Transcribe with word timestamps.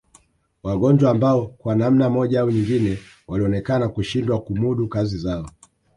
Wagonjwa 0.63 1.11
ambao 1.11 1.47
kwa 1.47 1.75
namna 1.75 2.09
moja 2.09 2.41
au 2.41 2.51
nyingine 2.51 2.97
walionekana 3.27 3.89
kushindwa 3.89 4.41
kumudu 4.41 4.87
kazi 4.87 5.17
zao 5.17 5.49